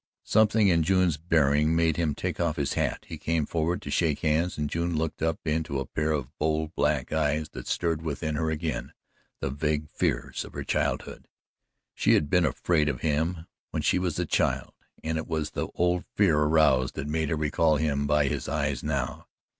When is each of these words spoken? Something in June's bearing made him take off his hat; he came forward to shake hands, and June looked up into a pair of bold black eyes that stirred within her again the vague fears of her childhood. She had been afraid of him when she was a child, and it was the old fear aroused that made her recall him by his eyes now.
Something 0.23 0.67
in 0.67 0.81
June's 0.81 1.17
bearing 1.17 1.75
made 1.75 1.95
him 1.95 2.15
take 2.15 2.39
off 2.39 2.55
his 2.55 2.73
hat; 2.73 3.05
he 3.07 3.19
came 3.19 3.45
forward 3.45 3.83
to 3.83 3.91
shake 3.91 4.21
hands, 4.21 4.57
and 4.57 4.67
June 4.67 4.95
looked 4.95 5.21
up 5.21 5.37
into 5.45 5.77
a 5.79 5.85
pair 5.85 6.11
of 6.11 6.35
bold 6.39 6.73
black 6.73 7.13
eyes 7.13 7.49
that 7.49 7.67
stirred 7.67 8.01
within 8.01 8.33
her 8.33 8.49
again 8.49 8.93
the 9.41 9.51
vague 9.51 9.87
fears 9.91 10.43
of 10.43 10.53
her 10.53 10.63
childhood. 10.63 11.27
She 11.93 12.15
had 12.15 12.31
been 12.31 12.45
afraid 12.45 12.89
of 12.89 13.01
him 13.01 13.45
when 13.69 13.83
she 13.83 13.99
was 13.99 14.17
a 14.17 14.25
child, 14.25 14.73
and 15.03 15.19
it 15.19 15.27
was 15.27 15.51
the 15.51 15.67
old 15.75 16.05
fear 16.15 16.35
aroused 16.35 16.95
that 16.95 17.05
made 17.05 17.29
her 17.29 17.35
recall 17.35 17.75
him 17.75 18.07
by 18.07 18.25
his 18.27 18.49
eyes 18.49 18.81
now. 18.81 19.27